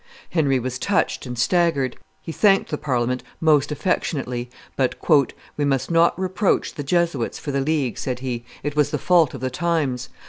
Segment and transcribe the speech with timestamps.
[0.31, 1.95] Henry was touched and staggered.
[2.23, 4.95] He thanked the Parliament most affectionately; but,
[5.57, 9.35] "We must not reproach the, Jesuits for the League," said he; "it was the fault
[9.35, 10.09] of the times.